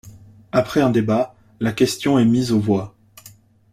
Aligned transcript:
Après 0.51 0.81
un 0.81 0.89
débat, 0.89 1.35
la 1.59 1.73
question 1.73 2.17
est 2.17 2.25
mise 2.25 2.51
aux 2.53 2.59
voix. 2.59 2.95